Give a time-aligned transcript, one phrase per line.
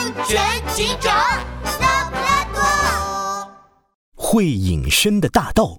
[0.00, 1.14] 安全警长
[1.78, 3.52] 拉布拉多。
[4.14, 5.78] 会隐身的大盗。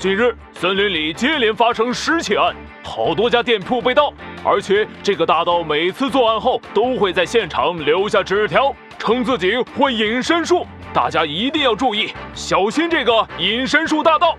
[0.00, 2.52] 近日，森林里接连发生失窃案，
[2.82, 4.12] 好多家店铺被盗，
[4.44, 10.66] 而且这个大盗每次作案后都会在现场留下纸条，称自己会隐身术。
[10.92, 14.36] 大家一定要注意，小心这个隐身术大盗。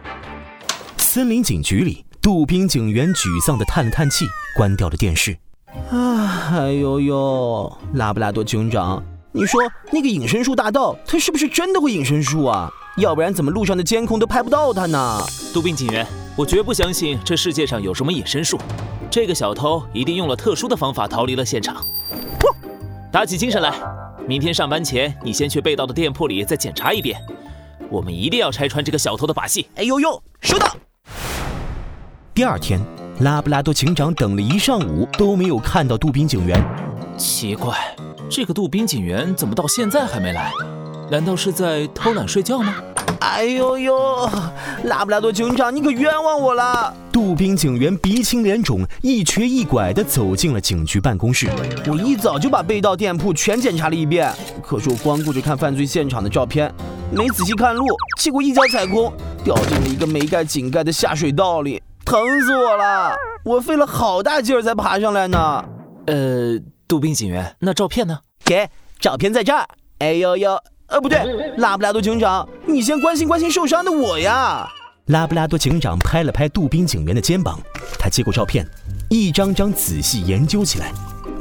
[0.98, 4.26] 森林警局里，杜宾警员沮丧地叹了叹气，
[4.58, 5.38] 关掉了电视。
[5.92, 9.62] 啊，哎呦呦，拉布拉多警长，你说
[9.92, 12.70] 那个隐身术大盗，他是不是真的会隐身术啊？
[12.98, 15.20] 要不然怎么路上的监控都拍不到他呢？
[15.52, 18.60] 杜宾警员，我绝不相信这世界上有什么隐身术，
[19.10, 21.84] 这个小偷一定用了特殊的方法逃离了现场。
[22.40, 22.48] 不，
[23.12, 23.74] 打起精神来，
[24.28, 27.20] 明天上班前你先去被盗的店铺里再检查一遍，
[27.90, 29.68] 我们一定要拆穿这个小偷的把戏。
[29.76, 30.78] 哎呦呦，收到。
[32.36, 32.80] 第二天，
[33.20, 36.60] 拉布拉多警长等了一上午都没有看到杜宾警员。
[37.16, 37.78] 奇怪，
[38.28, 40.52] 这个杜宾警员怎么到现在还没来？
[41.12, 42.76] 难道是在偷懒睡觉吗？
[43.20, 44.30] 哎呦呦，
[44.86, 46.92] 拉布拉多警长，你可冤枉我了！
[47.12, 51.48] 杜宾警员鼻青脸肿，一瘸一拐地走进了警局办公室。
[51.88, 56.74] 我一早就把被盗店铺全检查了一遍，可是我光顾着看犯罪现场的照片，
[57.12, 57.86] 没仔细看路，
[58.20, 61.82] 结果一脚踩空，掉进了一个没盖井盖的下水道里，
[62.14, 63.16] 疼死我了！
[63.44, 65.66] 我费了好大劲儿才爬上来呢。
[66.06, 68.20] 呃，杜宾警员，那照片呢？
[68.46, 68.70] 给，
[69.00, 69.66] 照片在这儿。
[69.98, 70.56] 哎呦呦！
[70.90, 71.18] 呃，不对，
[71.58, 74.70] 拉布拉多警长，你先关心关心受伤的我呀。
[75.08, 77.60] 拉布拉多警长拍了拍杜宾警员的肩膀，
[77.98, 78.64] 他接过照片，
[79.10, 80.92] 一张张仔细研究起来。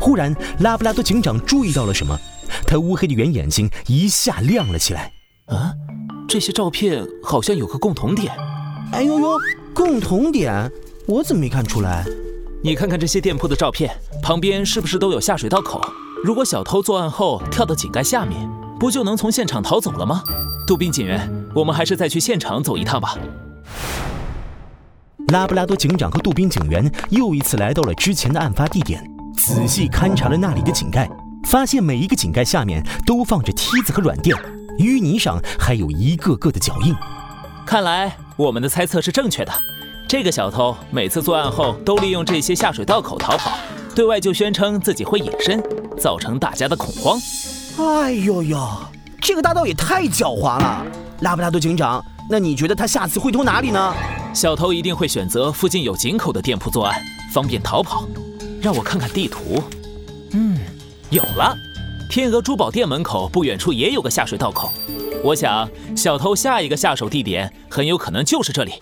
[0.01, 2.19] 忽然，拉布拉多警长注意到了什么，
[2.67, 5.13] 他乌黑的圆眼睛一下亮了起来。
[5.49, 5.75] 啊，
[6.27, 8.35] 这些照片好像有个共同点。
[8.91, 9.39] 哎呦呦，
[9.75, 10.71] 共同点？
[11.07, 12.05] 我怎么没看出来？
[12.63, 15.81] 你看看这些店铺的照片，旁边是不是都有下水道口？
[16.25, 18.49] 如果小偷作案后跳到井盖下面。
[18.79, 20.25] 不就能从现场逃走了吗？
[20.67, 23.17] 杜宾警员，我们还是再去现场走一趟吧。
[25.29, 29.01] 拉布拉多警长和杜宾警员又一次来到了之前的案发地点，
[29.39, 31.09] 仔细勘察了那里的井盖，
[31.45, 34.37] 发现每一个井盖下面都放着梯子和软垫，
[34.81, 36.93] 淤泥上还有一个个的脚印。
[37.65, 39.53] 看来我们的猜测是正确的，
[40.09, 43.59] 这个小偷每次作案后都利用这些下水道口逃跑，
[43.95, 45.63] 对外就宣称自己会隐身，
[45.99, 47.19] 造成大家的恐慌。
[47.79, 48.59] 哎呦呦，
[49.21, 50.85] 这个大盗也太狡猾了！
[51.21, 53.95] 拉布拉多警长，那你觉得他下次会偷哪里呢？
[54.35, 58.09] 小偷一定会选择附近有井口的店铺作案，方便逃跑。
[58.63, 59.63] 让我看看地图。
[60.33, 60.59] 嗯，
[61.11, 61.55] 有了，
[62.13, 64.71] 天鹅珠宝店门口不远处也有个下水道口。
[65.25, 68.75] 我想，小偷下一个下手地点很有可能就是这里。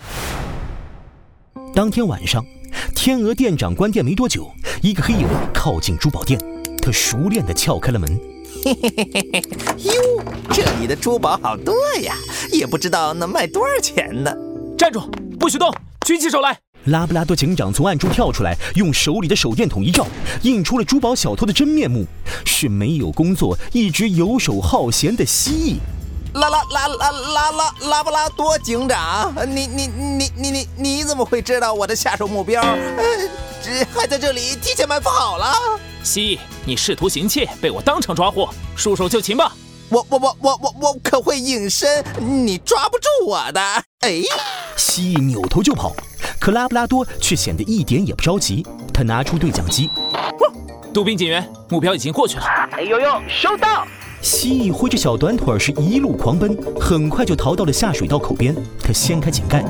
[1.72, 2.44] 当天晚上，
[2.92, 4.50] 天鹅店长关店没多久，
[4.82, 6.40] 一个黑影靠近珠宝店，
[6.82, 8.20] 他熟练地撬开了门。
[8.64, 9.42] 嘿嘿嘿嘿嘿，
[9.84, 12.16] 哟，这里的珠宝好多呀，
[12.50, 14.34] 也不知道能卖多少钱呢。
[14.76, 15.08] 站住，
[15.38, 15.72] 不许动，
[16.04, 16.58] 举起手来！
[16.86, 20.06] 拉布拉多警长从暗处跳出来，用手里的手电筒一照，
[20.42, 22.06] 映出了珠宝小偷的真面目，
[22.44, 25.76] 是没有工作、一直游手好闲的蜥蜴。
[26.38, 32.62] 拉拉拉拉拉拉拉布拉多警长，你你你你你你怎么会知道我的下手目标？
[32.62, 33.28] 呃，
[33.62, 35.52] 这还在这里提前埋伏好了。
[36.02, 39.52] 蜥蜴，你试图行窃，被我当场抓获，束手就擒吧！
[39.90, 43.60] 我我我我我我可会隐身，你抓不住我的！
[43.98, 44.22] 哎，
[44.76, 45.92] 蜥蜴扭头就跑，
[46.40, 49.90] 可拉布拉多却显得一点也不着急，他拿出对讲机，
[50.92, 52.44] 杜宾警员，目标已经过去了。
[52.72, 53.86] 哎呦呦，收到！
[54.22, 58.56] 蜥蜴挥着小短腿是一路狂奔，很快就逃到了下水道口边。
[58.82, 59.62] 他掀开井盖，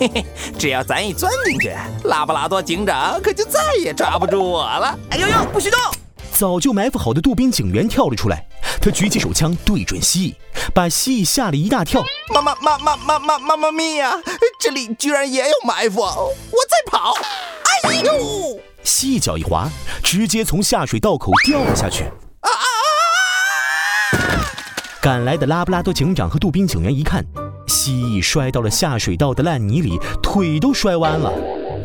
[0.00, 0.26] 嘿嘿，
[0.58, 1.72] 只要咱一钻进去，
[2.04, 4.98] 拉布拉多警长可就再也抓不住我了。
[5.10, 5.78] 哎呦呦，不许动！
[6.32, 8.44] 早就埋伏好的杜宾警员跳了出来，
[8.86, 10.34] 他举起手枪对准蜥蜴，
[10.72, 12.04] 把蜥蜴吓了一大跳。
[12.32, 14.12] 妈妈妈妈妈妈妈妈咪呀！
[14.60, 16.02] 这里居然也有埋伏！
[16.02, 16.30] 我
[16.70, 17.12] 在跑！
[17.82, 18.60] 哎呦！
[18.84, 19.68] 蜥蜴脚一滑，
[20.04, 22.04] 直接从下水道口掉了下去。
[22.04, 22.62] 啊啊
[24.12, 24.22] 啊
[25.02, 27.24] 赶来的拉布拉多警长和杜宾警员一看，
[27.66, 31.32] 蜥蜴摔到了下水道的烂泥里，腿都摔弯了。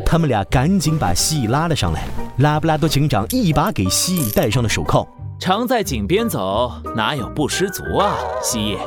[0.06, 2.04] 他们俩赶紧把蜥蜴拉了上来。
[2.38, 5.04] 拉布拉多警长一把给蜥蜴戴上了手铐。
[5.44, 8.14] 常在井边走，哪有不失足啊？
[8.40, 8.78] 蜥蜴，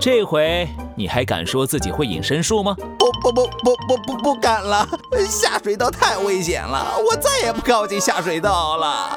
[0.00, 2.74] 这回你还敢说自己会隐身术吗？
[2.98, 4.84] 不不不不不不不敢了，
[5.30, 9.16] 下水道太危险了，我再也不靠近下水道了。